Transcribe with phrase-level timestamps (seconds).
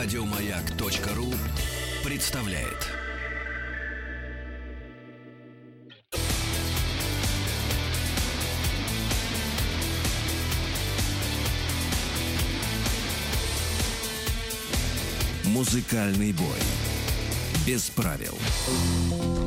[0.00, 1.26] Радиомаяк.ру
[2.04, 2.86] представляет.
[15.44, 16.46] Музыкальный бой.
[17.66, 18.34] Без правил.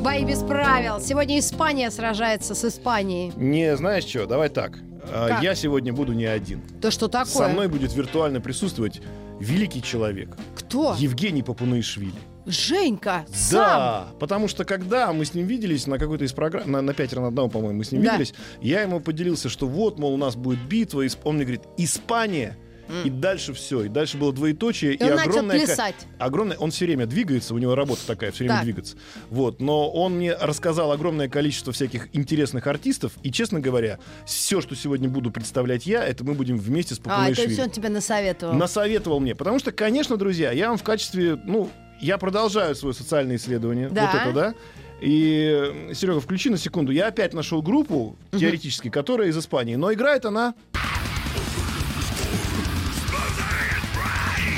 [0.02, 1.00] Бои без правил.
[1.00, 3.32] Сегодня Испания сражается с Испанией.
[3.36, 4.80] Не, знаешь что, давай так.
[5.10, 5.42] А, Как?
[5.42, 6.60] Я сегодня буду не один.
[6.82, 7.32] Да что такое?
[7.32, 9.00] Со мной будет виртуально присутствовать
[9.42, 10.36] великий человек.
[10.54, 10.94] Кто?
[10.98, 12.12] Евгений Папунуишвили.
[12.46, 13.24] Женька.
[13.32, 13.60] Сам.
[13.60, 17.20] Да, потому что когда мы с ним виделись на какой-то из программ, на, на пятеро
[17.20, 18.12] на одного, по-моему, мы с ним Да.
[18.12, 21.62] виделись, я ему поделился, что вот, мол, у нас будет битва, Исп- он мне говорит,
[21.76, 22.56] Испания,
[23.04, 25.94] и дальше все, и дальше было двоеточие, И он начал огромное, ко- плясать.
[26.18, 28.64] огромное, он все время двигается, у него работа такая, все время Так.
[28.64, 28.96] двигаться,
[29.30, 34.74] вот, но он мне рассказал огромное количество всяких интересных артистов, и, честно говоря, все, что
[34.74, 37.88] сегодня буду представлять я, это мы будем вместе с А, это Папунуишвили все он тебе
[37.88, 38.54] насоветовал.
[38.54, 39.34] насоветовал мне.
[39.34, 43.88] Потому что, конечно, друзья, я вам в качестве, ну, я продолжаю свое социальное исследование.
[43.88, 44.10] Да.
[44.12, 44.54] Вот это, да.
[45.00, 46.92] И, Серега, включи на секунду.
[46.92, 49.74] Я опять нашел группу, теоретически, которая из Испании.
[49.74, 50.54] Но играет она...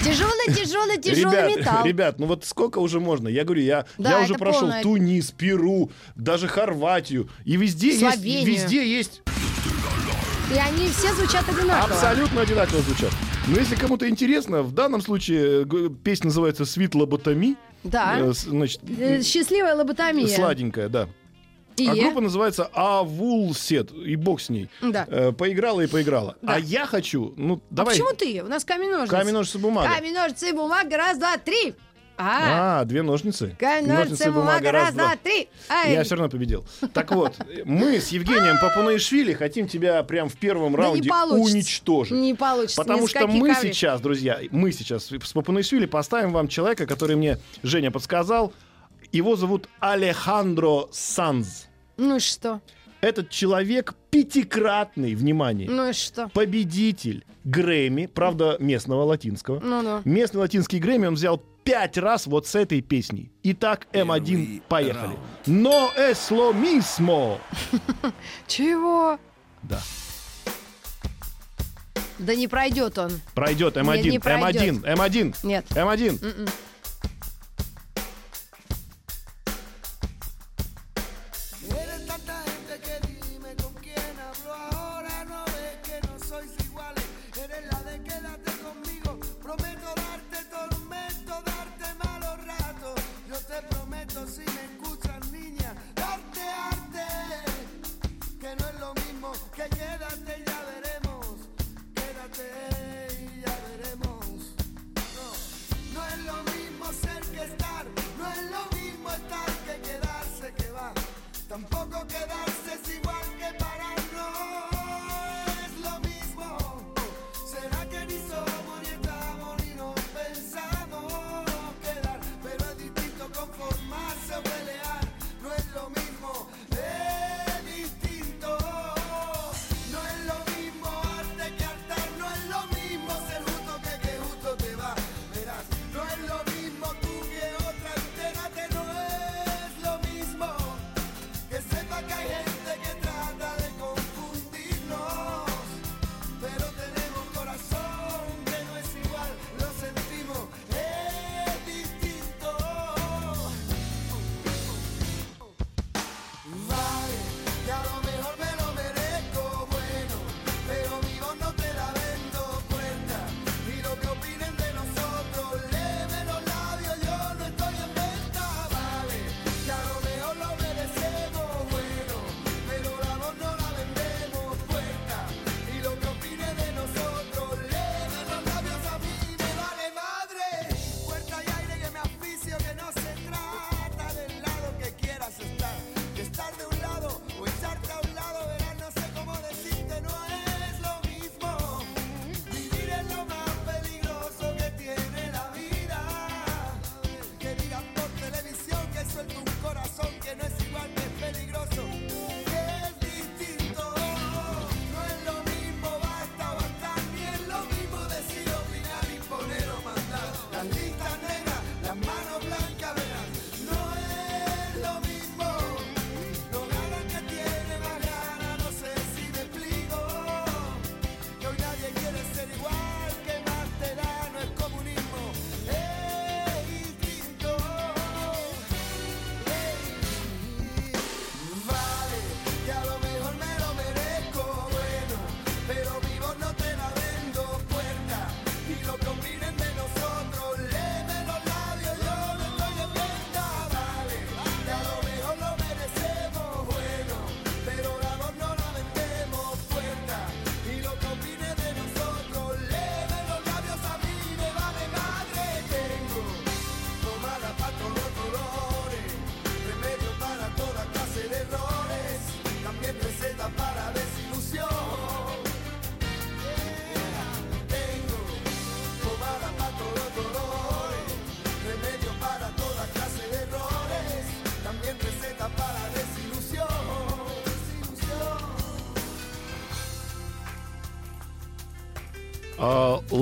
[0.05, 1.85] Тяжелый, тяжелый, тяжелый ребят, металл.
[1.85, 3.29] ребят, ну вот сколько уже можно?
[3.29, 4.83] Я говорю, я, Да, я уже прошел полное.
[4.83, 7.29] Тунис, Перу, даже Хорватию.
[7.45, 8.47] И везде есть, Словению.
[8.47, 9.23] везде есть
[10.55, 11.95] И они все звучат одинаково.
[11.95, 13.11] Абсолютно одинаково звучат.
[13.49, 15.67] Но если кому-то интересно, в данном случае
[16.03, 17.57] песня называется «Свит лоботоми».
[17.83, 18.17] Да.
[18.19, 20.27] Э, Значит, Э, Счастливая лоботомия.
[20.27, 21.09] сладенькая, да.
[21.77, 21.89] И?
[21.89, 24.69] А группа называется Авулсет, и бог с ней.
[24.81, 25.07] Да.
[25.09, 26.37] Э, поиграла и поиграла.
[26.43, 26.55] Да.
[26.55, 27.95] А я хочу, ну, А давай.
[27.95, 28.43] почему ты?
[28.43, 29.11] У нас камень ножницы.
[29.11, 29.89] Камень, ножницы, бумага.
[29.95, 30.97] Камень, ножницы, бумага.
[30.97, 31.75] Раз, два, три.
[32.17, 33.57] А, А, две ножницы.
[33.59, 34.71] камень, ножницы, бумага.
[34.71, 35.49] Раз, два, три.
[35.69, 35.95] Ай.
[35.95, 36.65] Я все равно победил.
[36.93, 42.13] Так вот, мы с Евгением Папунаишвили хотим тебя прям в первом раунде уничтожить.
[42.13, 42.81] Не получится.
[42.81, 47.91] Потому что мы сейчас, друзья, мы сейчас с Папунаишвили поставим вам человека, который мне Женя
[47.91, 48.53] подсказал.
[49.15, 51.67] Его зовут Алехандро Санз.
[51.97, 52.61] Ну и что?
[53.01, 56.29] Этот человек пятикратный, внимание, Ну и что?
[56.31, 59.61] победитель Грэмми, правда, местного латинского.
[59.61, 60.01] Ну-ну.
[60.05, 63.31] Местный латинский Грэмми он взял пять раз вот с этой песней.
[63.45, 65.17] Итак, М1, Первый поехали.
[65.47, 67.39] Но lo mismo.
[68.49, 69.21] Чего?
[69.63, 69.81] Да.
[72.19, 73.13] Да не пройдет он.
[73.35, 74.63] Пройдет Не- М1, не пройдет.
[74.85, 75.37] М1, М1.
[75.45, 75.67] Нет.
[75.71, 76.51] М1.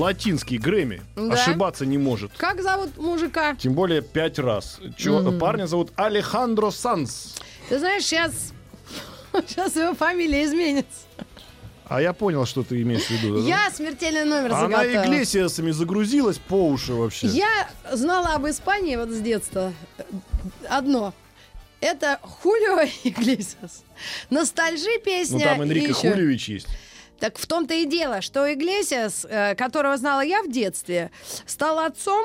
[0.03, 1.03] Латинский Грэмми.
[1.17, 1.35] Да.
[1.35, 2.33] Ошибаться не может.
[2.37, 3.55] Как зовут мужика?
[3.57, 4.79] Тем более пять раз.
[4.97, 7.37] Чё, Парня зовут Алехандро Санс.
[7.69, 8.53] Ты знаешь, сейчас...
[9.47, 11.07] Сейчас его фамилия изменится.
[11.87, 13.39] А я понял, что ты имеешь в виду.
[13.39, 13.49] да?
[13.49, 15.05] Я смертельный номер Она заготовила.
[15.05, 17.27] Иглесиасами загрузилась по уши вообще.
[17.27, 19.73] Я знала об Испании вот с детства
[20.69, 21.13] одно.
[21.81, 23.85] Это Хулио Иглесиас.
[24.31, 25.39] Ностальжи песня.
[25.39, 26.69] Ну там Энрико Хулевич есть.
[27.21, 31.11] Так в том-то и дело, что Иглесиас, э, которого знала я в детстве,
[31.47, 32.25] стал отцом,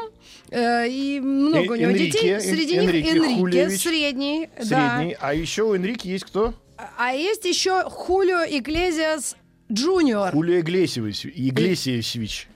[0.50, 2.34] э, и много Э- у него Энрике, детей.
[2.34, 3.82] Эн- Среди них Энрике Энрике, Хулиевич.
[3.84, 4.50] средний.
[4.58, 4.98] да.
[4.98, 5.18] Средний.
[5.20, 6.54] А еще у Энрике есть кто?
[6.98, 9.36] А есть еще Хулио Иглесиас
[9.72, 10.32] Джуниор.
[10.32, 11.26] Хулио Иглесиевич.
[11.28, 12.48] Иглесиевич.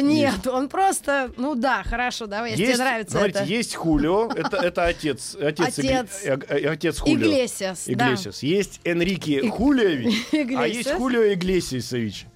[0.00, 3.48] Нет, он просто, ну да, хорошо, давай, если тебе нравится смотрите, это.
[3.48, 6.22] есть Хулио, это, это отец, отец, Отец.
[6.24, 7.16] э, э, отец Хулио.
[7.28, 7.92] Иглесиас, да.
[7.92, 8.42] Иглесиас.
[8.42, 10.26] Есть Энрике Хулиович,
[10.58, 12.26] а есть Хулио Иглесиевич.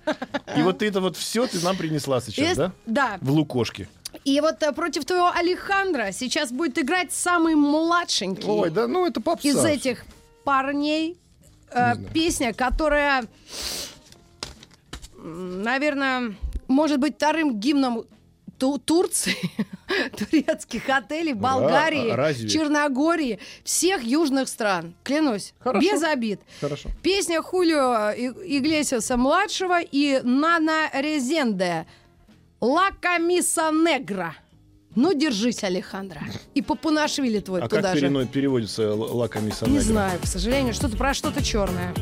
[0.57, 2.73] И вот это вот все ты нам принесла сейчас, Есть- да?
[2.87, 3.19] да.
[3.21, 3.89] В Лукошке.
[4.25, 9.21] И вот э, против твоего Алехандра сейчас будет играть самый младшенький Ой, да, ну это
[9.21, 9.49] попса.
[9.49, 10.05] из этих
[10.45, 11.17] парней.
[11.71, 13.25] э, песня, которая,
[15.23, 16.35] наверное,
[16.73, 18.05] может быть вторым гимном
[18.59, 19.35] Ту- Турции,
[20.17, 22.49] турецких отелей, Болгарии, а разве?
[22.49, 24.95] Черногории, всех южных стран.
[25.03, 25.81] Клянусь, Хорошо.
[25.81, 26.41] без обид.
[26.61, 26.89] Хорошо.
[27.03, 31.87] Песня Хулио Иглесиаса младшего и Нана Резенде
[32.61, 34.37] «Ла Камиса Негра».
[34.95, 36.21] Ну, держись, Алехандро.
[36.55, 38.07] И Папунашвили твой А туда как же.
[38.07, 39.85] перено- переводится ла комисса Не негра?
[39.85, 41.95] знаю, к сожалению, что-то про что-то черное.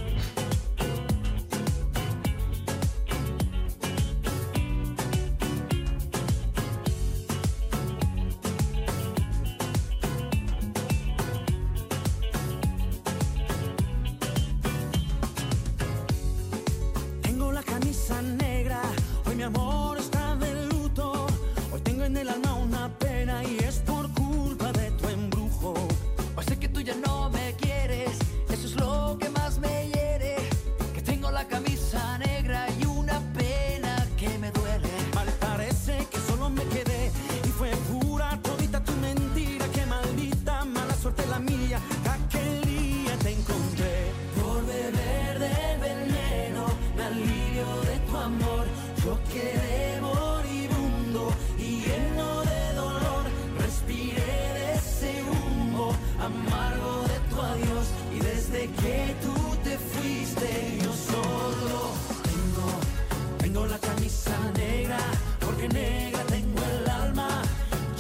[63.52, 64.98] Tengo la camisa negra,
[65.40, 67.42] porque negra tengo el alma.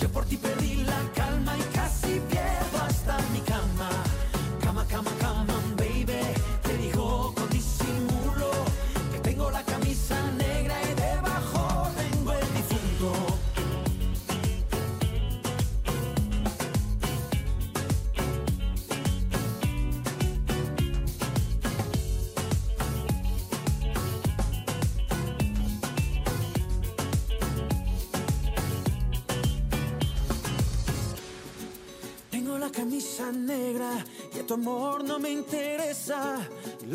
[0.00, 0.59] Yo por ti perdí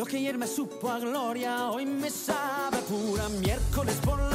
[0.06, 4.35] Lo que ayer me supo a gloria, hoy me sabe pura miércoles por la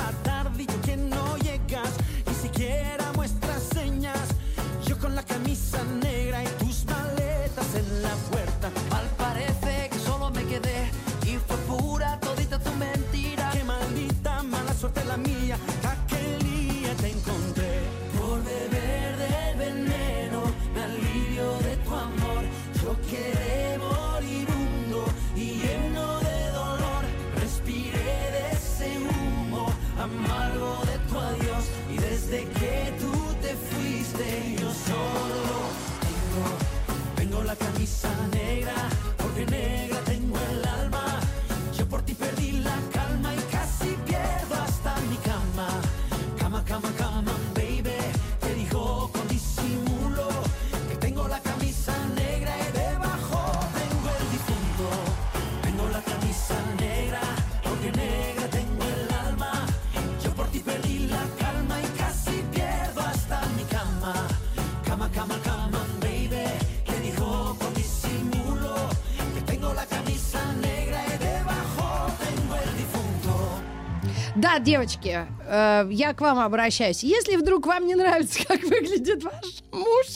[74.61, 77.02] Девочки, э, я к вам обращаюсь.
[77.02, 80.07] Если вдруг вам не нравится, как выглядит ваш муж,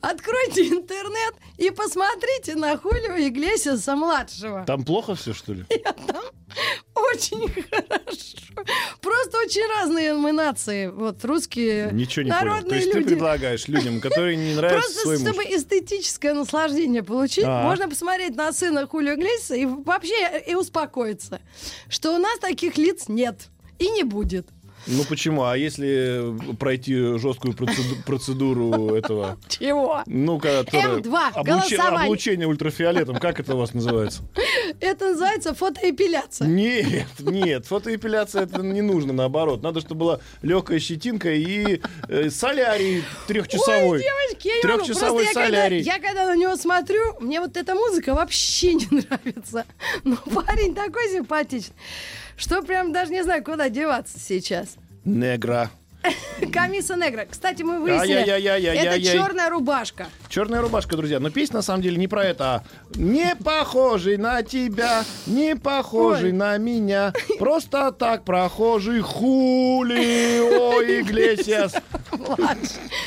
[0.00, 4.64] откройте интернет и посмотрите на Хулио Иглесиаса младшего.
[4.66, 5.64] Там плохо все, что ли?
[6.94, 8.38] Очень хорошо.
[9.42, 10.88] очень разные мы нации.
[10.88, 12.44] Вот русские Ничего не понял.
[12.44, 13.08] народные То есть ты люди.
[13.10, 15.28] предлагаешь людям, которые не нравятся Просто свой муж.
[15.28, 17.62] чтобы эстетическое наслаждение получить, А.
[17.62, 21.40] можно посмотреть на сына Хулио Иглесиаса и вообще и успокоиться,
[21.88, 23.48] что у нас таких лиц нет
[23.78, 24.46] и не будет.
[24.86, 25.44] Ну почему?
[25.44, 30.02] А если пройти жесткую процеду- процедуру этого, Чего?
[30.06, 30.98] ну, которая...
[30.98, 31.02] М2,
[31.34, 32.04] облуче- голосование.
[32.04, 34.22] облучение ультрафиолетом, как это у вас называется?
[34.80, 36.46] Это называется фотоэпиляция.
[36.48, 39.62] Нет, нет, фотоэпиляция это не нужно, наоборот.
[39.62, 43.98] Надо, чтобы была легкая щетинка и э, солярий трехчасовой.
[43.98, 44.62] Ой, девочки, я.
[44.62, 45.80] Трехчасовой когда, солярий.
[45.82, 49.64] я когда на него смотрю, мне вот эта музыка вообще не нравится.
[50.04, 51.74] Но парень такой симпатичный,
[52.36, 54.76] что прям даже не знаю, куда деваться сейчас.
[55.04, 55.70] Негра.
[56.52, 57.26] Камиса Негра.
[57.30, 60.06] Кстати, мы выяснили, это черная рубашка.
[60.28, 61.20] Черная рубашка, друзья.
[61.20, 66.30] Но песня на самом деле не про это, а не похожий на тебя, не похожий
[66.30, 66.32] Ой.
[66.32, 67.12] на меня.
[67.38, 71.74] Просто так прохожий Хулио Иглесиас.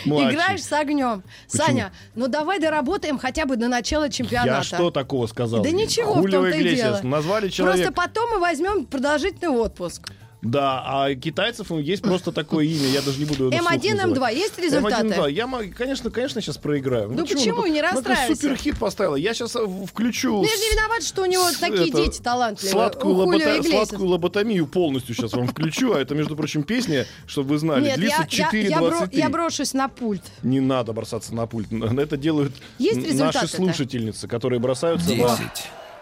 [0.06, 1.24] Играешь с огнем.
[1.48, 4.58] Саня, ну давай доработаем хотя бы до начала чемпионата.
[4.58, 5.62] Я что такого сказал?
[5.62, 7.00] Да ничего в том-то и дело.
[7.04, 7.92] Назвали человека.
[7.92, 10.12] Просто потом мы возьмем продолжительный отпуск.
[10.46, 14.06] Да, а китайцев ну, есть просто такое имя, я даже не буду его М1, вслух
[14.06, 14.34] называть.
[14.36, 15.08] М2, есть результаты?
[15.08, 15.32] М1, М2.
[15.32, 17.10] Я, конечно, конечно, сейчас проиграю.
[17.12, 17.66] Ну почему?
[17.66, 18.42] Не Ну, расстраивайся.
[18.42, 19.16] суперхит поставила.
[19.16, 19.54] Я сейчас
[19.88, 20.34] включу...
[20.34, 22.72] Ну, я же не виноват, что у него такие это, дети талантливые.
[22.72, 25.94] Сладкую, лобота- сладкую лоботомию полностью сейчас вам включу.
[25.94, 29.10] А это, между прочим, песня, чтобы вы знали, Нет, длится я, я, я, бро- 4.23.
[29.18, 30.24] я брошусь на пульт.
[30.44, 31.70] Не надо бросаться на пульт.
[31.72, 35.40] Это делают Есть наши слушательницы, которые бросаются на, 10,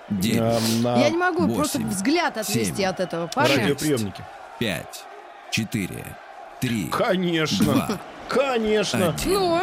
[0.10, 0.39] 9,
[0.81, 3.57] на- на я не могу восемь, просто взгляд отвести семь, от этого парня.
[3.57, 4.24] радиоприемники.
[4.60, 5.05] 5,
[5.51, 6.05] 4,
[6.60, 7.65] 3, Конечно.
[7.74, 7.98] Два.
[8.27, 9.10] Конечно.
[9.10, 9.33] Один.
[9.33, 9.62] Ну,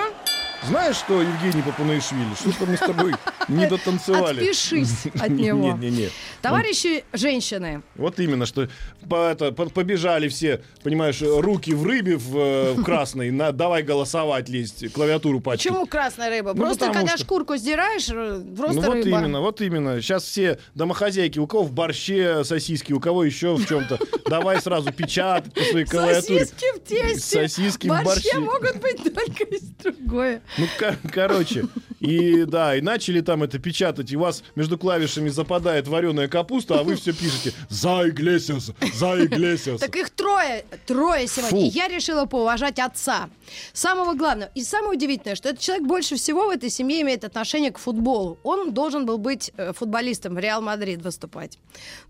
[0.68, 3.14] Знаешь что, Евгений Папунаишвили, что-то мы с тобой
[3.48, 4.40] не дотанцевали.
[4.40, 5.72] отпишись от него.
[5.72, 6.10] Не-не-не.
[6.42, 8.68] Товарищи женщины, Вот именно, что
[9.08, 13.82] по- это, по- побежали все, понимаешь, руки в рыбе в, э, в красной, на, давай
[13.82, 15.68] голосовать, лезть, клавиатуру пачкать.
[15.72, 16.52] почему красная рыба?
[16.54, 19.08] Ну, просто когда что- шкурку сдираешь, э, просто ну вот рыба.
[19.08, 20.00] именно, вот именно.
[20.02, 23.98] Сейчас все домохозяйки, у кого в борще сосиски, у кого еще в чем-то.
[24.28, 26.40] Давай сразу печатать по своей клавиатуре.
[26.46, 27.48] Сосиски в тесте.
[27.48, 28.38] Сосиски в борще.
[28.38, 30.42] могут быть только из другое.
[30.58, 31.66] Ну, ко- короче,
[32.00, 36.80] и да, и начали там это печатать, и у вас между клавишами западает вареная капуста,
[36.80, 38.72] а вы все пишете «За Иглесиас!
[38.94, 41.70] За Иглесиас!» Так их трое, трое сегодня.
[41.70, 41.70] Фу.
[41.76, 43.28] Я решила поуважать отца.
[43.72, 44.50] Самого главного.
[44.54, 48.38] И самое удивительное, что этот человек больше всего в этой семье имеет отношение к футболу.
[48.42, 51.58] Он должен был быть э, футболистом в Реал Мадрид выступать.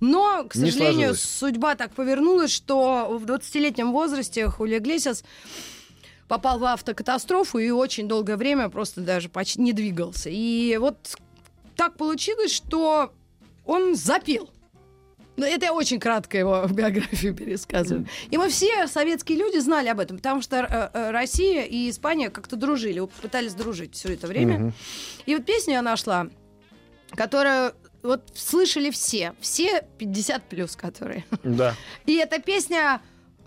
[0.01, 5.25] Но, к сожалению, судьба так повернулась, что в 20-летнем возрасте Хулио Иглесиас
[6.31, 10.31] попал в автокатастрофу и очень долгое время просто даже почти не двигался.
[10.31, 11.17] И вот
[11.75, 13.13] так получилось, что
[13.67, 14.49] он запил.
[15.37, 18.07] Ну, это я очень кратко его биографию пересказываю.
[18.31, 22.31] И мы все, советские люди, знали об этом, потому что э, э, Россия и Испания
[22.31, 24.73] как-то дружили, пытались дружить все это время.
[25.27, 26.29] И вот песню я нашла,
[27.17, 31.25] которую вот слышали все, все 50 плюс, которые.
[31.43, 31.75] Да.
[32.07, 33.03] И эта песня,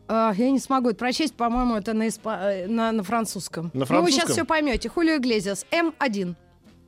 [0.08, 3.66] э, я не смогу это прочесть, по-моему, это на, испа- э, на, на французском.
[3.66, 4.22] На Ну, вы французском?
[4.22, 4.90] сейчас все поймете.
[4.90, 6.36] Хулио Иглезиас, М1.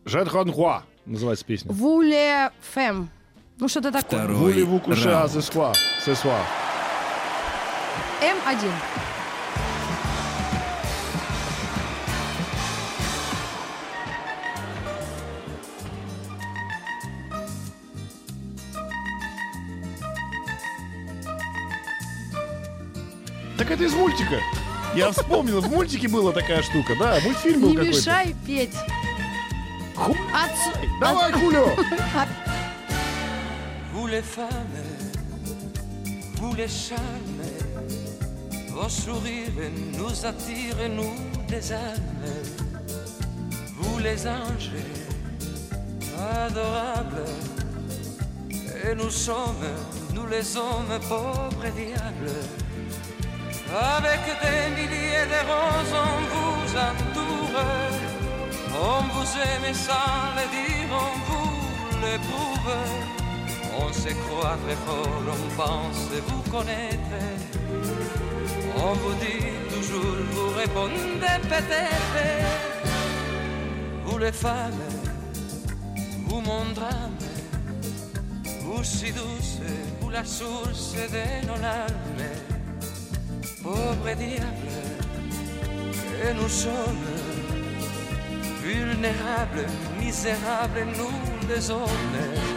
[0.06, 1.72] «Жет Ханхуа» называется песня.
[1.72, 3.10] Вуле Фэм.
[3.60, 4.20] Ну, что-то такое.
[4.20, 5.26] Второй «Вули-ву куше раунд.
[5.26, 5.74] азесва».
[6.06, 6.40] Сесва.
[8.22, 8.72] М1.
[23.66, 24.40] Так это из мультика.
[24.96, 27.98] Я вспомнил, в мультике была такая штука, да, мультфильм был Не какой-то.
[27.98, 28.76] мешай петь.
[29.96, 31.70] Ху- Отцу- Давай, Хулио!
[33.94, 34.78] Vous les femmes,
[36.36, 37.42] vous les charmes,
[38.70, 41.16] vos sourires nous attirent, nous
[41.50, 42.24] les âmes.
[43.80, 44.72] Vous les anges,
[46.20, 47.26] adorables,
[48.86, 49.66] et nous sommes,
[50.14, 52.32] nous les hommes pauvres et diables.
[53.76, 57.60] Avec des milliers de roses, on vous entoure.
[58.72, 61.52] On vous aime sans le dire, on vous
[62.02, 62.72] l'éprouve.
[63.78, 67.20] On se croit très fort, on pense vous connaître.
[68.78, 72.18] On vous dit toujours, vous répondez peut-être.
[74.06, 74.88] Vous les femmes,
[76.28, 77.18] vous mon drame,
[78.62, 79.60] vous si douce,
[80.00, 82.45] vous la source de nos larmes.
[83.66, 84.78] Pauvre diable,
[86.22, 87.08] que nous sommes
[88.62, 89.66] vulnérables,
[90.00, 92.55] misérables, nous les.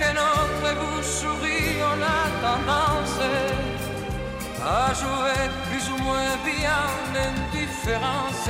[0.00, 3.20] Que notre bouche sourit, on a tendance
[4.62, 6.82] à jouer plus ou moins bien
[7.14, 8.48] l'indifférence.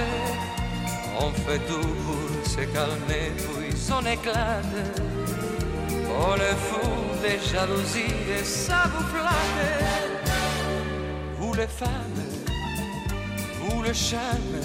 [1.19, 4.79] On fait tout pour se calmer, puis on éclate.
[6.23, 6.89] Oh le fou
[7.25, 10.31] des jalousies et ça vous flatte.
[11.39, 12.23] Vous les femmes,
[13.61, 14.61] vous le charme,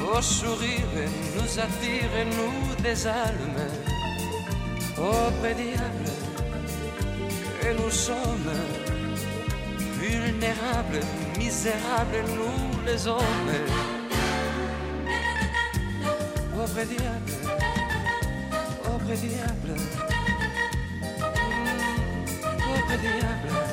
[0.00, 3.75] vos sourires nous attirent et nous désalment.
[4.98, 6.10] Oh diable,
[7.60, 8.52] que nous sommes
[10.00, 11.00] vulnérables,
[11.36, 13.52] misérables, nous les hommes.
[16.54, 17.32] Pauvre diable,
[18.82, 19.76] pauvre diable,
[22.58, 23.65] pauvre diable.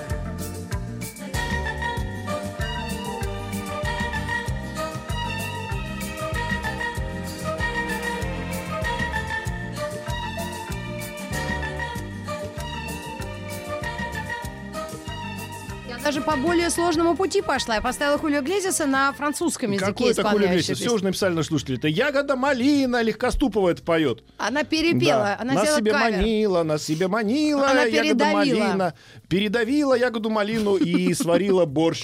[16.13, 17.75] Даже по более сложному пути пошла.
[17.75, 20.75] Я поставила Хулио Глезиса на французском языке Какой такой исполняющую Леся?
[20.75, 21.77] Все уже написали на слушатели.
[21.77, 24.23] Это ягода малина, легкоступова это поет.
[24.37, 25.37] Она перепела, Да.
[25.41, 26.17] она на сделала себе кавер.
[26.17, 28.59] манила, на себе манила, Она ягода передавила.
[28.59, 28.93] малина.
[29.27, 32.03] Передавила ягоду малину и сварила борщ,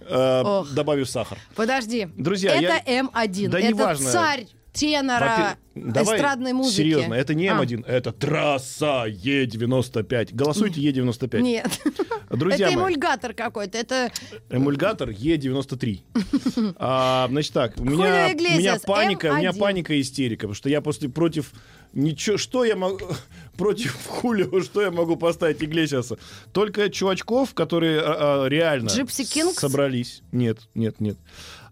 [0.00, 1.36] э, добавив сахар.
[1.54, 2.08] Подожди.
[2.16, 3.48] Друзья, это я- М1.
[3.48, 4.10] Да это неважно.
[4.10, 6.76] царь тенора Давай эстрадной музыки.
[6.76, 10.30] Серьезно, это не А, М1, это трасса Е95.
[10.32, 11.40] Голосуйте Е95.
[11.40, 11.80] Нет.
[12.30, 12.92] Друзья это мои.
[12.92, 13.78] эмульгатор какой-то.
[13.78, 14.12] Это
[14.50, 16.00] Эмульгатор Е93.
[16.76, 19.58] А, значит так, у меня, у меня паника, у меня М1.
[19.58, 21.52] паника и истерика, потому что я после против
[21.92, 23.00] ничего, что я могу
[23.56, 26.18] против Хулио, что я могу поставить Иглесиаса?
[26.52, 30.22] Только чувачков, которые а, а, реально собрались.
[30.32, 31.18] Нет, нет, нет.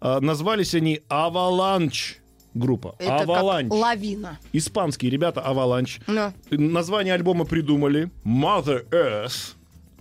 [0.01, 2.21] А, назвались они Аваланч
[2.55, 2.95] группа.
[2.99, 3.71] это Аваланч.
[3.73, 4.39] лавина.
[4.53, 6.01] Испанские ребята Аваланч.
[6.07, 9.55] Ну, Название альбома придумали Mother Earth,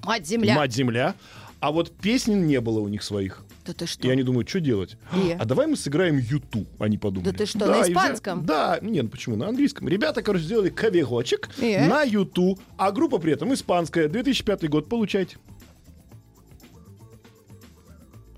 [0.04, 0.56] мать земля.
[0.56, 1.16] Мать Земля.
[1.62, 3.44] А вот песен не было у них своих.
[3.66, 4.08] Да ты что?
[4.08, 4.96] И они думают, что делать?
[5.14, 5.36] И?
[5.38, 7.30] А давай мы сыграем Юту, они подумали.
[7.32, 8.46] Да ты что, на и взяли- испанском?
[8.46, 9.90] Да, нет, ну почему, на английском.
[9.90, 11.76] Ребята, короче, сделали каверочек И?
[11.78, 14.08] на Юту, а группа при этом испанская.
[14.08, 15.38] 2005 год, получайте.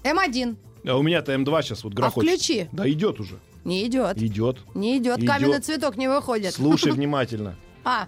[0.03, 0.55] М1.
[0.87, 2.27] А у меня-то М2 сейчас вот грохочет.
[2.29, 2.67] включи.
[2.71, 3.37] Да, идет уже.
[3.63, 4.17] Не идет.
[4.21, 4.57] Идет.
[4.73, 5.19] Не идет.
[5.19, 5.29] Идет.
[5.29, 6.53] Каменный цветок не выходит.
[6.53, 7.55] Слушай внимательно.
[7.83, 8.07] А,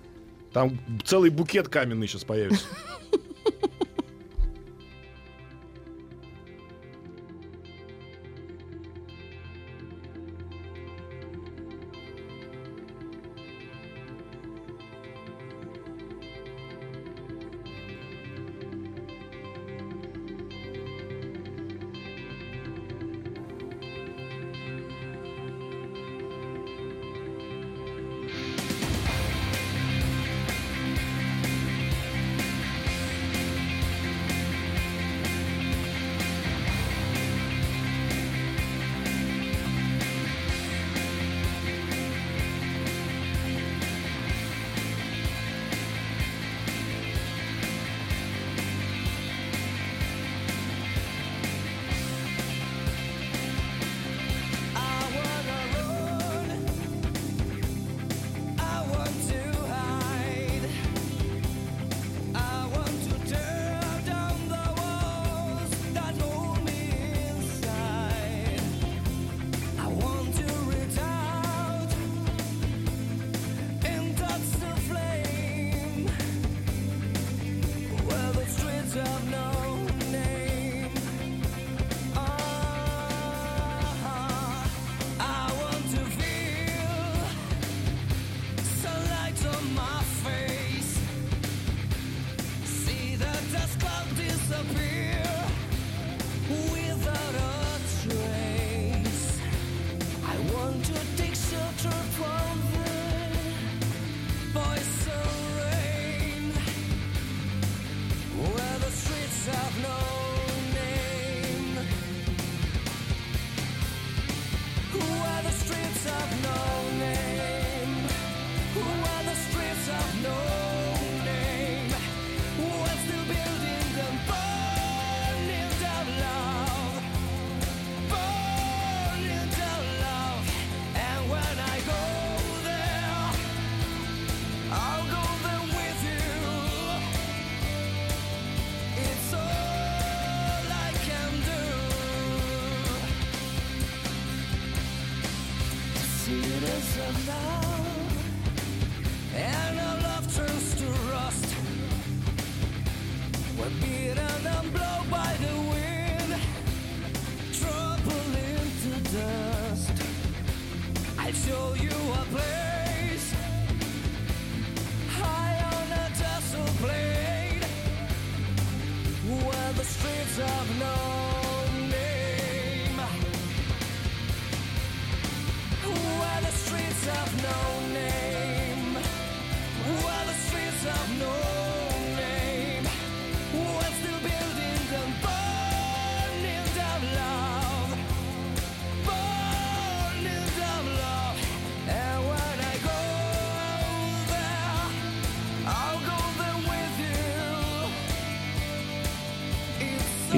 [0.52, 2.66] Там целый букет каменный сейчас появится.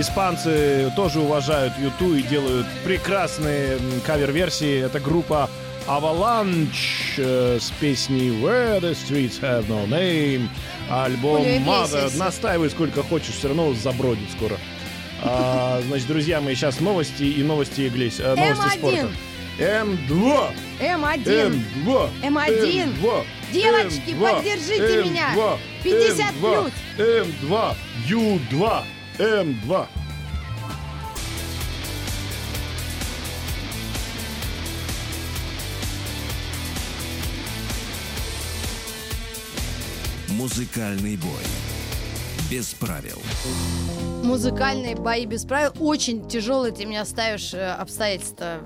[0.05, 4.85] Испанцы тоже уважают U2 и делают прекрасные кавер-версии.
[4.85, 5.49] Это группа
[5.87, 10.47] Avalanche э, с песней Where the Streets Have No Name.
[10.91, 12.15] Альбом Mother.
[12.17, 14.57] Настаивай сколько хочешь, все равно забродит скоро.
[15.23, 18.23] А, значит, друзья мои, сейчас новости и новости Иглесии.
[18.23, 18.77] э, новости М1.
[18.77, 19.07] спорта.
[19.57, 20.49] М2.
[20.81, 21.23] М1.
[21.25, 22.09] М2.
[22.21, 23.01] М1.
[23.01, 23.23] М2.
[23.51, 24.19] Девочки, М2.
[24.35, 25.33] поддержите меня.
[25.35, 25.57] М2.
[25.83, 26.61] 50 М2.
[26.61, 26.73] плюс.
[26.99, 27.75] М2.
[28.07, 28.83] Ю2.
[29.17, 29.87] М2.
[40.31, 41.31] Музыкальный бой.
[42.51, 43.21] Без правил.
[44.23, 45.71] Музыкальные бои без правил.
[45.79, 48.59] Очень тяжелые ты меня ставишь э, обстоятельства.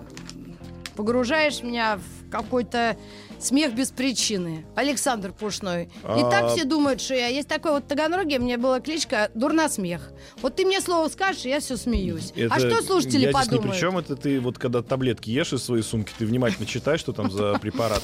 [0.96, 2.98] Погружаешь меня в какой-то
[3.40, 4.66] смех без причины.
[4.76, 5.86] Александр Пушной.
[5.86, 7.28] И А- так все думают, что я...
[7.28, 10.12] Есть такой вот в Таганроге, мне была кличка Дурносмех.
[10.42, 12.34] Вот ты мне слово скажешь, и я все смеюсь.
[12.36, 13.72] а Это что слушатели я здесь ни подумают?
[13.72, 17.14] при чем, это ты вот когда таблетки ешь из своей сумки, ты внимательно читаешь, что
[17.14, 18.02] там за препарат.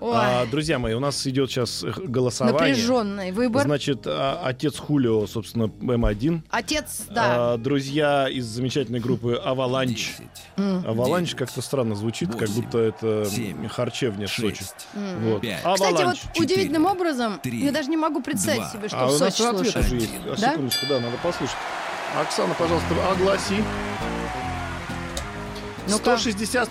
[0.00, 2.58] А, друзья мои, у нас идет сейчас голосование.
[2.74, 3.62] напряженный выбор.
[3.62, 6.42] Значит, а, отец Хулио, собственно, М1.
[6.50, 7.54] Отец, да.
[7.54, 10.12] А, друзья из замечательной группы Аваланч.
[10.56, 14.28] Аваланч как-то странно звучит, как восемь, будто это семь, Сочи.
[14.28, 14.56] в Сочи.
[14.58, 14.88] Шесть.
[14.94, 15.40] Вот.
[15.40, 15.58] Пять.
[15.58, 16.18] Кстати, вот Аваланч.
[16.20, 18.70] четыре, удивительным образом, три, я даже не могу представить два.
[18.70, 19.86] себе, что А в у нас Сочи ответ слушают.
[19.86, 20.10] уже есть.
[20.26, 20.52] А, Да?
[20.52, 21.56] секундочку, да, надо послушать.
[22.20, 23.62] Оксана, пожалуйста, огласи.
[25.88, 26.16] Ну-ка.
[26.18, 26.68] 160,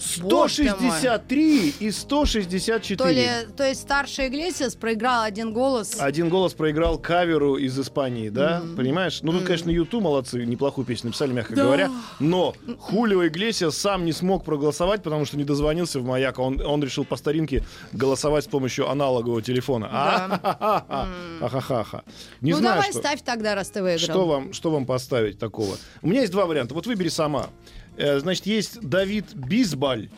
[0.00, 2.96] 163 и 164.
[2.96, 5.96] То, ли, то есть старший Иглесиас проиграл один голос.
[5.98, 8.62] Один голос проиграл каверу из Испании, да?
[8.76, 9.20] Понимаешь?
[9.22, 11.90] Ну, тут, конечно, Юту молодцы, неплохую песню написали, мягко говоря.
[12.18, 16.38] Но Хулио Иглесиас сам не смог проголосовать, потому что не дозвонился в маяк.
[16.38, 19.88] Он, он решил по старинке голосовать с помощью аналогового телефона.
[19.90, 21.08] А,
[21.40, 22.04] Ахахаха.
[22.40, 23.98] Не ну знаю, давай что- ставь тогда, раз ты выиграл.
[23.98, 25.76] Что вам, что вам поставить такого?
[26.02, 26.74] У меня есть два варианта.
[26.74, 27.48] Вот выбери сама.
[27.96, 30.08] Э, Значит, есть Давид Бисбаль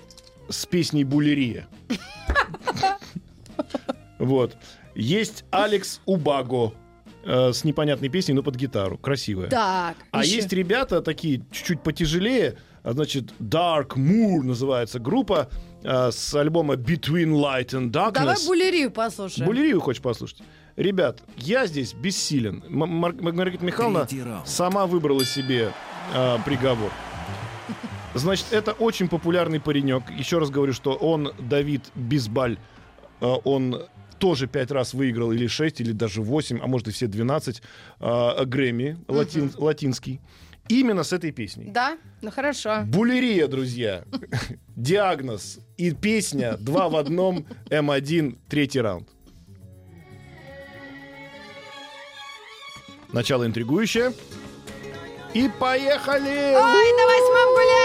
[0.48, 1.66] с песней «Булерия».
[4.18, 4.56] Вот.
[4.94, 6.74] Есть Алекс Убаго
[7.24, 8.98] э, с непонятной песней, но под гитару.
[8.98, 9.48] Красивая.
[9.48, 9.96] Так.
[10.10, 10.36] А ещё.
[10.36, 15.48] есть ребята такие чуть-чуть потяжелее, а, значит, Dark Moor называется группа
[15.82, 18.12] э, с альбома Between Light and Darkness.
[18.12, 19.46] Давай булерию послушаем.
[19.46, 20.42] Булерию хочешь послушать?
[20.76, 22.62] Ребят, я здесь бессилен.
[22.68, 24.06] Мар- Маргарита Михайловна
[24.46, 25.72] сама выбрала себе
[26.14, 26.90] э, приговор.
[28.14, 30.02] Значит, это очень популярный паренек.
[30.10, 32.58] Еще раз говорю, что он, Давид Бисбаль,
[33.20, 33.82] э, он
[34.18, 37.62] тоже пять раз выиграл, или шесть, или даже восемь, а может и все 12
[38.00, 40.20] э, Грэмми латин- латинский.
[40.68, 41.70] Именно с этой песней.
[41.70, 41.98] Да?
[42.20, 42.82] Ну хорошо.
[42.84, 44.04] Булерия, друзья.
[44.76, 49.08] Диагноз и песня два в одном М1 третий раунд.
[53.12, 54.12] Начало интригующее.
[55.34, 56.54] И поехали!
[56.54, 57.81] Ой, на восьмом гуляем!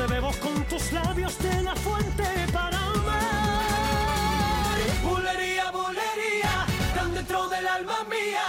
[0.00, 4.78] donde bebo con tus labios de la fuente para amar.
[5.02, 8.44] Bulería, bulería, tan dentro del alma mía,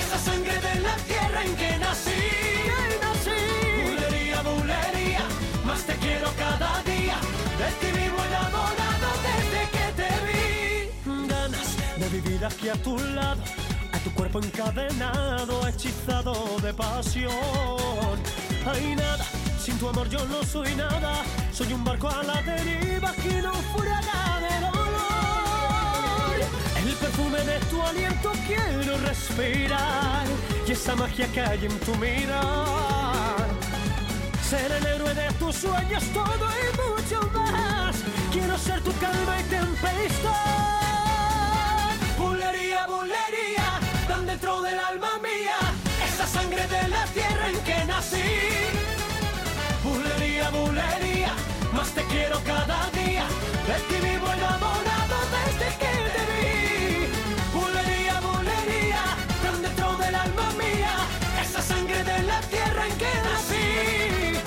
[0.00, 2.22] esa sangre de la tierra en que nací.
[3.02, 3.40] Nací.
[3.84, 5.24] Bulería, bulería,
[5.64, 7.18] más te quiero cada día,
[7.60, 10.44] de ti vivo enamorado desde que te vi.
[11.28, 13.42] Ganas de vivir aquí a tu lado.
[13.92, 18.16] A tu cuerpo encadenado, hechizado de pasión.
[18.66, 19.24] Hay nada
[19.66, 23.52] sin tu amor yo no soy nada, soy un barco a la deriva que no
[23.74, 24.00] fuera
[24.44, 26.36] de dolor.
[26.80, 30.24] El perfume de tu aliento quiero respirar
[30.68, 33.48] y esa magia que hay en tu mirar.
[34.48, 37.96] Ser el héroe de tus sueños, todo y mucho más.
[38.30, 40.30] Quiero ser tu calma y tempestad.
[42.16, 43.68] Bulería, bulería,
[44.06, 45.58] tan dentro del alma mía,
[46.06, 48.75] esa sangre de la tierra en que nací.
[50.50, 51.32] Bulería,
[51.72, 53.24] más te quiero cada día.
[53.66, 57.08] De ti vivo enamorado desde que te vi.
[57.52, 59.02] Bulería, bulería,
[59.42, 60.94] tan dentro del alma mía,
[61.42, 64.38] esa sangre de la tierra en que nací.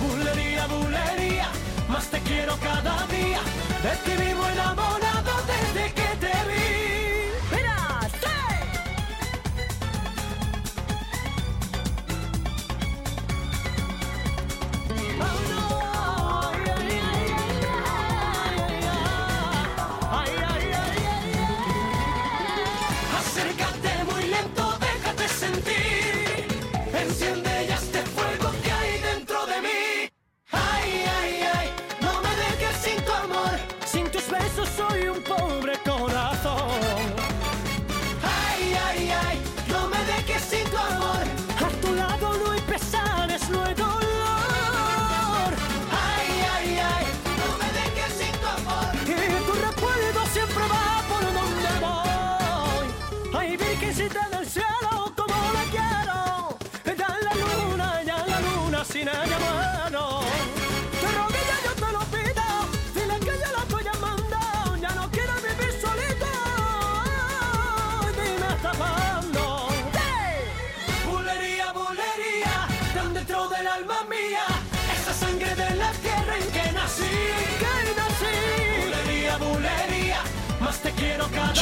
[0.00, 1.48] Bulería, bulería,
[1.88, 3.40] más te quiero cada día.
[3.82, 4.35] De ti vivo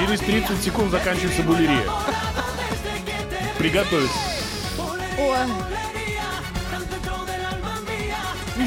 [0.04, 0.26] Через día.
[0.46, 1.82] 30 секунд заканчивается булерия.
[3.56, 4.18] Приготовиться.
[5.18, 5.38] Ой,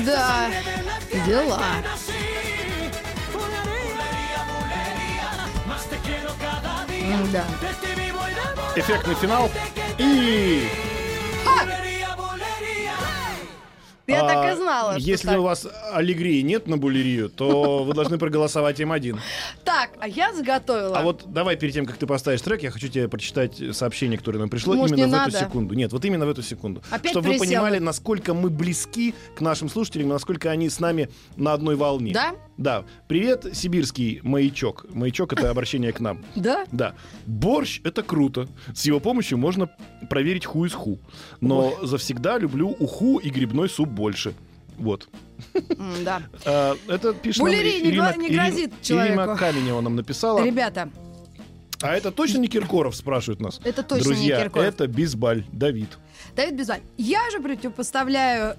[0.04, 0.50] да,
[1.28, 1.62] дела.
[7.32, 7.46] Да.
[8.76, 9.52] Эффектный финал.
[10.00, 10.68] И
[14.08, 15.40] Я а, так и знала, что Если так.
[15.40, 19.20] у вас аллегрии нет на булерию, то вы должны проголосовать М1.
[19.78, 20.98] Так, а я заготовила.
[20.98, 24.40] А вот давай перед тем, как ты поставишь трек, я хочу тебе прочитать сообщение, которое
[24.40, 25.46] нам пришло Может, именно в эту надо?
[25.46, 25.76] секунду.
[25.76, 26.82] Нет, вот именно в эту секунду.
[26.90, 31.54] Опять Чтобы вы понимали, насколько мы близки к нашим слушателям, насколько они с нами на
[31.54, 32.12] одной волне.
[32.12, 32.34] Да?
[32.58, 32.86] Да.
[33.08, 34.88] Привет, сибирский маячок.
[34.90, 36.26] Маячок— это обращение к нам.
[36.36, 36.66] Да?
[36.72, 36.96] Да.
[37.28, 38.48] Борщ— это круто.
[38.74, 39.70] С его помощью можно
[40.10, 40.98] проверить ху из ху.
[41.40, 44.34] Но завсегда люблю уху и грибной суп больше.
[44.78, 45.10] Вот.
[46.06, 46.22] Да.
[46.46, 49.14] А, это пишет нам Булерия не Ирина, не Ирина- грозит человеку.
[49.22, 50.44] Ирина Каменева нам написала.
[50.44, 50.90] Ребята,
[51.82, 53.60] А это точно не Киркоров, спрашивают нас?
[53.64, 54.66] Это точно не Друзья, Киркоров.
[54.68, 55.90] это Бисбаль, Давид.
[56.36, 56.82] Давид Безаль.
[56.98, 58.56] Я же противопоставляю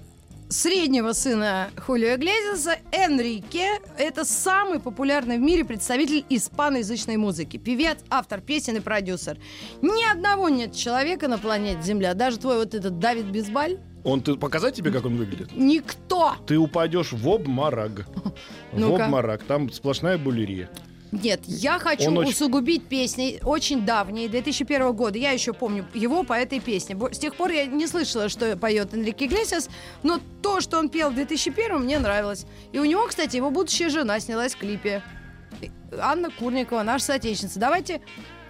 [0.49, 3.79] среднего сына Хулио Иглесиаса Энрике.
[3.97, 7.57] Это самый популярный в мире представитель испаноязычной музыки.
[7.57, 9.37] Певец, автор песен и продюсер.
[9.81, 12.13] Ни одного нет человека на планете Земля.
[12.15, 13.77] Даже твой вот этот Давид Бисбаль.
[14.03, 15.49] Он, ты показать тебе, как он выглядит?
[15.55, 16.35] Никто.
[16.47, 18.05] Ты упадешь в обморок.
[18.71, 19.03] В Ну-ка.
[19.05, 19.43] обморок.
[19.43, 20.69] Там сплошная булерия.
[21.11, 25.17] Нет, я хочу Он очень- усугубить песни очень давние, 2001 года.
[25.17, 26.93] Я еще помню его по этой песне.
[26.95, 29.69] Бо- С тех пор я не слышала, что поет Энрике Иглесиас,
[30.03, 32.45] но то, что он пел в 2001, мне нравилось.
[32.73, 35.01] И у него, кстати, его будущая жена снялась в клипе.
[35.61, 37.59] И- Анна Курникова, наша соотечественница.
[37.59, 38.01] Давайте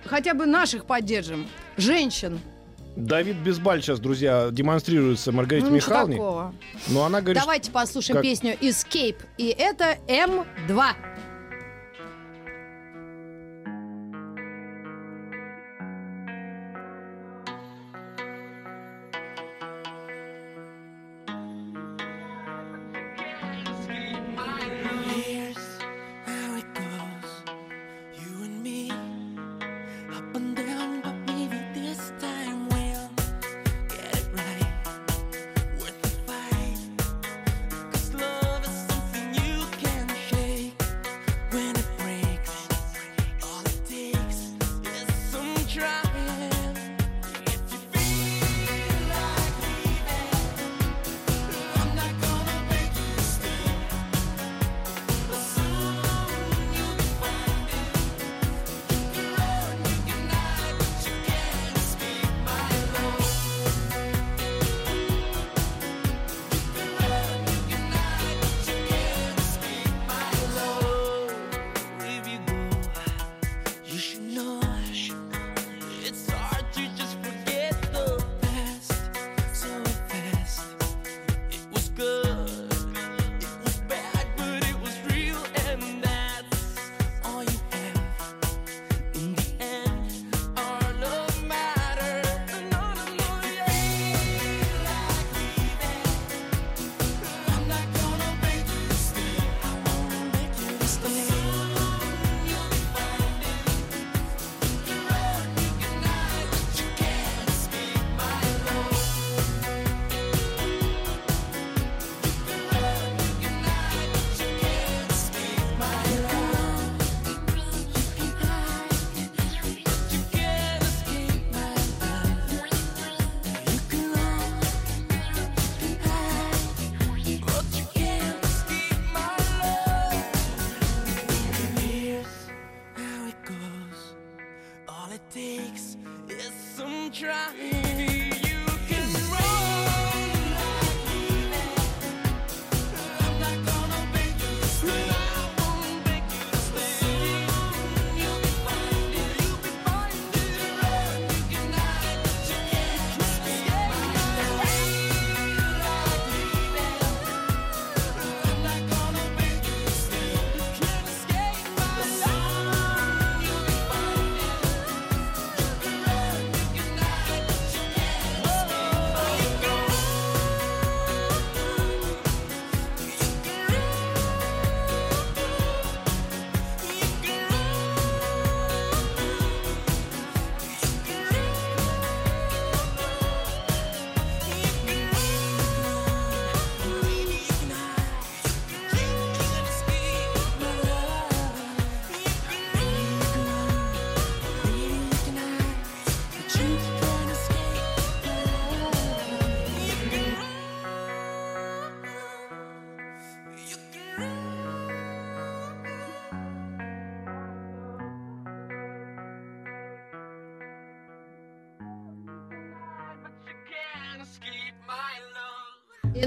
[0.05, 1.47] хотя бы наших поддержим.
[1.77, 2.39] Женщин.
[2.99, 6.15] Давид Бисбаль сейчас, друзья, демонстрируется Маргарите Ну, Михайловне.
[6.17, 6.53] такого.
[6.89, 9.15] Но она говорит, Давайте послушаем как- песню Escape.
[9.37, 10.83] И это М2.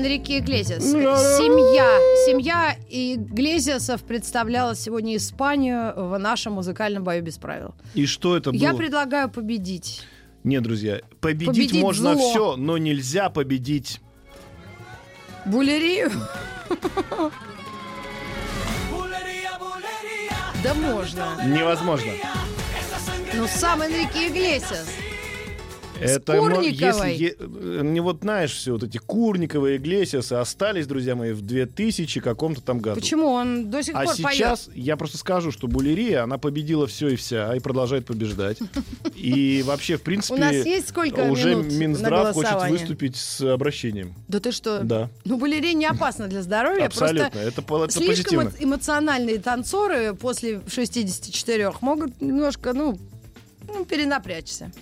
[0.03, 0.83] Энрике Иглесиас.
[0.83, 1.87] Семья.
[2.27, 7.77] Семья Иглесиасов представляла сегодня Испанию в нашем музыкальном бою без правил.
[7.95, 8.61] И что это было?
[8.61, 10.03] Я предлагаю победить.
[10.43, 12.31] Нет, друзья, победить, Победить можно зло.
[12.31, 14.01] все, но нельзя победить.
[15.47, 16.11] Булерию?
[20.65, 21.37] Да можно.
[21.47, 22.11] Невозможно.
[23.35, 24.89] Ну, сам Энрике Иглесиас.
[26.05, 27.15] Это Курниковой.
[27.15, 32.21] если е- не вот знаешь все вот эти Курниковые Иглесиасы остались, друзья мои, в 2000
[32.21, 33.01] каком-то там году.
[33.01, 33.29] Почему?
[33.29, 37.17] Он до сих А пор сейчас я просто скажу, что Булерия, она победила все и
[37.17, 38.59] вся, и продолжает побеждать.
[39.15, 44.15] И вообще, в принципе, У нас есть сколько уже Минздрав хочет выступить с обращением.
[44.27, 44.81] Да ты что?
[44.81, 45.11] Да.
[45.25, 46.87] Ну, балерия не опасна для здоровья.
[46.87, 47.39] Абсолютно.
[47.39, 52.99] Это, слишком эмоциональные танцоры после 64 могут немножко, ну,
[53.69, 54.73] ну, перенапрячься.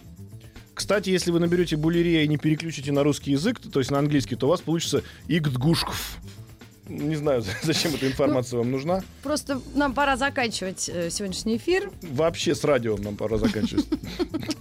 [0.80, 4.34] Кстати, если вы наберете булерия и не переключите на русский язык, то есть на английский,
[4.34, 6.16] то у вас получится игдгушков.
[6.88, 9.02] Не знаю, зачем эта информация вам нужна.
[9.22, 11.90] Просто нам пора заканчивать э, сегодняшний эфир.
[12.00, 13.84] Вообще с радио нам пора заканчивать.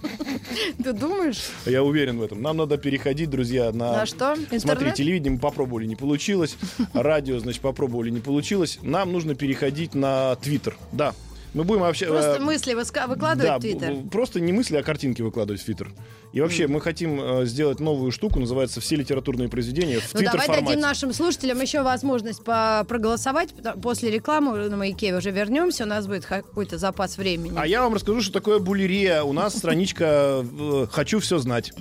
[0.84, 1.40] Ты думаешь?
[1.64, 2.42] Я уверен в этом.
[2.42, 3.92] Нам надо переходить, друзья, на...
[3.92, 4.36] На что?
[4.36, 4.94] Смотри, Интернет?
[4.96, 6.58] телевидение мы попробовали, не получилось.
[6.92, 8.78] Радио, значит, попробовали, не получилось.
[8.82, 10.76] Нам нужно переходить на Твиттер.
[10.92, 11.14] Да.
[11.54, 12.06] Мы будем вообще...
[12.06, 13.94] Просто э, мысли выкладывать да, в Твиттер.
[14.10, 15.92] просто не мысли, а картинки выкладывать в Твиттер.
[16.32, 20.40] И вообще, мы хотим э, сделать новую штуку, называется «Все литературные произведения» в Ну, Твиттер
[20.40, 23.50] давай дадим нашим слушателям еще возможность по- проголосовать.
[23.82, 25.84] После рекламы на маяке уже вернемся.
[25.84, 27.54] У нас будет какой-то запас времени.
[27.56, 29.22] А я вам расскажу, что такое булерия.
[29.22, 30.44] У нас страничка
[30.92, 31.72] «Хочу все знать».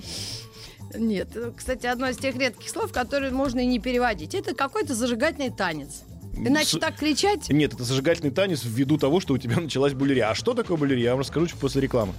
[0.96, 4.34] Нет, кстати, одно из тех редких слов, которые можно и не переводить.
[4.34, 6.02] Это какой-то зажигательный танец.
[6.48, 7.50] Иначе С- так кричать...
[7.50, 10.30] Нет, это зажигательный танец ввиду того, что у тебя началась булерия.
[10.30, 12.14] А что такое булерия, я вам расскажу чуть после рекламы.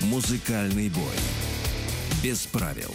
[0.00, 1.47] Музыкальный бой.
[2.22, 2.90] Без правил.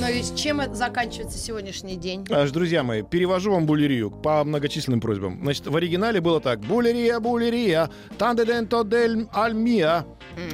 [0.00, 2.26] Но ведь чем заканчивается сегодняшний день?
[2.30, 5.38] Аж, друзья мои, перевожу вам булерию по многочисленным просьбам.
[5.42, 6.60] Значит, в оригинале было так.
[6.60, 10.04] Булерия, булерия, тандеденто дель альмия.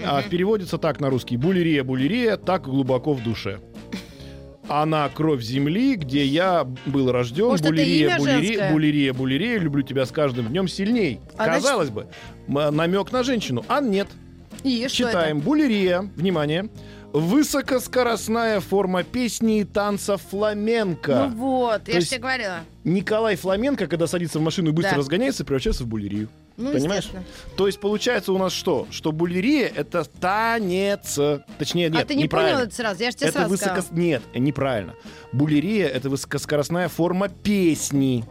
[0.04, 1.36] А переводится так на русский.
[1.36, 3.60] Булерия, булерия, так глубоко в душе.
[4.66, 7.46] Она кровь земли, где я был рожден.
[7.48, 11.20] Может, это булерия, имя булерия, булерия, булерия, люблю тебя с каждым днем сильней.
[11.36, 12.06] А значит- Казалось бы,
[12.48, 14.08] м- намек на женщину, а нет.
[14.62, 15.40] И что Читаем.
[15.40, 16.70] Булерия, внимание.
[17.14, 21.28] Высокоскоростная форма песни и танца фламенко.
[21.30, 22.56] Ну вот, я же тебе говорила.
[22.82, 24.98] Николай Фламенко, когда садится в машину и быстро Да.
[24.98, 26.28] разгоняется, превращается в булерию.
[26.56, 27.10] Ну, Понимаешь?
[27.56, 28.86] То есть получается у нас что?
[28.90, 31.18] Что булерия это танец.
[31.58, 33.02] Точнее, нет, а ты не понял это сразу?
[33.02, 33.80] Я же тебе это сразу высоко...
[33.82, 33.98] сказала.
[33.98, 34.94] Нет, неправильно.
[35.32, 38.24] Булерия это высокоскоростная форма песни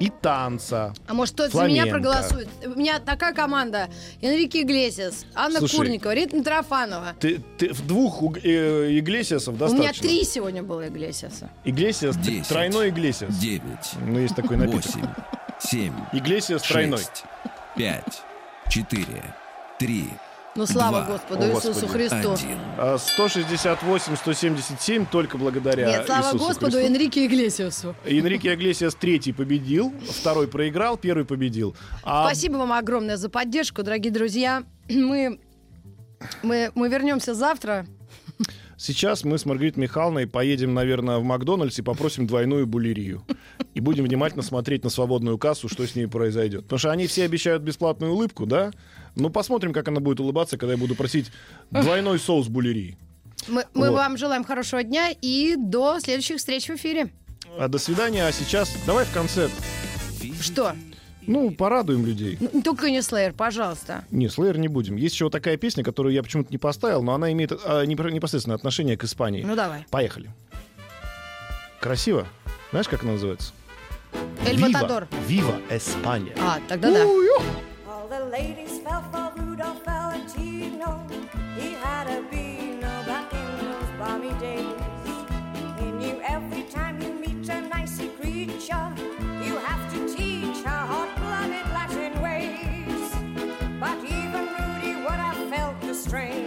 [0.00, 0.92] и танца.
[1.06, 2.48] А может, кто-то за меня проголосует?
[2.64, 3.88] У меня такая команда.
[4.20, 7.14] Энрике Иглесиас, Анна Слушай, Курникова, Рита Митрофанова.
[7.20, 9.82] Ты, ты в двух э, Иглесиасов У достаточно.
[9.82, 11.50] меня три сегодня было Иглесиаса.
[11.64, 12.16] Иглесиас,
[12.48, 13.36] тройной Иглесиас.
[13.36, 13.92] Девять.
[14.04, 14.84] Ну, есть такой напиток.
[14.86, 15.06] Восемь.
[15.60, 15.94] Семь.
[16.12, 16.98] Иглесиас тройной.
[16.98, 17.24] Шесть.
[17.76, 18.22] Пять.
[18.68, 19.34] Четыре.
[19.78, 20.08] Три.
[20.56, 21.12] Ну, слава Два.
[21.12, 21.92] Господу О, Иисусу Господи.
[21.92, 22.32] Христу.
[22.32, 22.58] Один.
[22.76, 26.86] А 168, 177 только благодаря Нет, слава Иисусу Господу Христу.
[26.86, 27.94] Энрике Иглесиасу.
[28.04, 31.76] Энрике Иглесиас третий победил, второй проиграл, первый победил.
[32.02, 34.64] А Спасибо вам огромное за поддержку, дорогие друзья.
[34.88, 35.38] Мы,
[36.42, 37.86] мы, мы вернемся завтра.
[38.80, 43.22] Сейчас мы с Маргаритой Михайловной поедем, наверное, в Макдональдс и попросим двойную булерию.
[43.74, 46.62] И будем внимательно смотреть на свободную кассу, что с ней произойдет.
[46.62, 48.72] Потому что они все обещают бесплатную улыбку, да?
[49.16, 51.30] Ну, посмотрим, как она будет улыбаться, когда я буду просить
[51.70, 52.96] двойной соус булерии.
[53.48, 53.96] Мы, мы Вот.
[53.96, 57.10] вам желаем хорошего дня и до следующих встреч в эфире.
[57.58, 58.26] А до свидания.
[58.26, 59.48] А сейчас давай в конце,
[60.40, 60.74] Что?
[61.30, 62.36] Ну, порадуем людей.
[62.40, 64.04] Ну, Только не Слэйр, пожалуйста.
[64.10, 64.96] Не, Слэйр не будем.
[64.96, 68.56] Есть еще вот такая песня, которую я почему-то не поставил, но она имеет а, непосредственное
[68.56, 69.42] отношение к Испании.
[69.44, 69.86] Ну давай.
[69.90, 70.30] Поехали.
[71.80, 72.26] Красиво.
[72.72, 73.52] Знаешь, как она называется?
[74.44, 74.68] Эль Вива.
[74.68, 75.08] Матадор.
[75.28, 76.34] Вива Эспания.
[76.40, 77.04] А, тогда да.
[77.04, 81.06] All the ladies fell for Rudolph Valentino.
[81.56, 84.66] He had a Beano back in those balmy days.
[85.78, 87.19] He knew every time you
[93.80, 96.39] But even Rudy would have felt the strain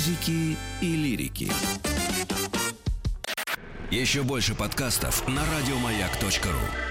[0.00, 1.52] физики и лирики.
[3.90, 6.89] Еще больше подкастов на радиомаяк.ру.